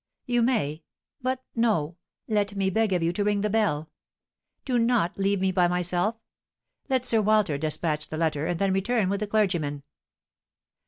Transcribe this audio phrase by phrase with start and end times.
[0.25, 0.81] "You may,
[1.21, 1.95] but no,
[2.27, 3.91] let me beg of you to ring the bell;
[4.65, 6.15] do not leave me by myself;
[6.89, 9.83] let Sir Walter despatch the letter, and then return with the clergyman."